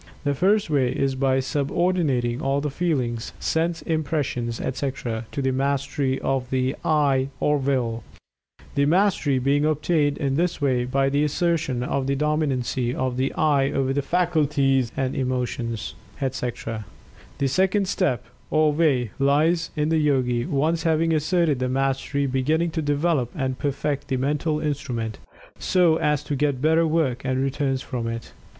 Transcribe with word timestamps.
The 0.23 0.33
first 0.33 0.67
way 0.71 0.89
is 0.91 1.13
by 1.13 1.41
subordinating 1.41 2.41
all 2.41 2.59
the 2.59 2.71
feelings, 2.71 3.33
sense 3.39 3.83
impressions, 3.83 4.59
etc., 4.59 5.27
to 5.31 5.43
the 5.43 5.51
Mastery 5.51 6.19
of 6.21 6.49
the 6.49 6.75
"I," 6.83 7.27
or 7.39 7.59
Will, 7.59 8.03
the 8.73 8.85
Mastery 8.87 9.37
being 9.37 9.63
obtained 9.63 10.17
in 10.17 10.37
this 10.37 10.59
way 10.59 10.85
by 10.85 11.09
the 11.09 11.23
assertion 11.23 11.83
of 11.83 12.07
the 12.07 12.15
dominancy 12.15 12.95
of 12.95 13.15
the 13.15 13.31
"I" 13.33 13.69
over 13.71 13.93
the 13.93 14.01
faculties 14.01 14.91
and 14.97 15.15
emotions, 15.15 15.93
etc. 16.19 16.85
The 17.37 17.47
second 17.47 17.87
step, 17.87 18.25
or 18.49 18.73
way, 18.73 19.11
lies 19.19 19.69
in 19.75 19.89
the 19.89 19.99
Yogi, 19.99 20.47
once 20.47 20.81
having 20.81 21.13
asserted 21.13 21.59
the 21.59 21.69
mastery, 21.69 22.25
beginning 22.25 22.71
to 22.71 22.81
develop 22.81 23.29
and 23.35 23.59
perfect 23.59 24.07
the 24.07 24.17
Mental 24.17 24.59
instrument, 24.59 25.19
so 25.59 25.97
as 25.97 26.23
to 26.23 26.35
get 26.35 26.59
better 26.59 26.87
work 26.87 27.23
and 27.23 27.39
returns 27.39 27.83
from 27.83 28.07
it. 28.07 28.33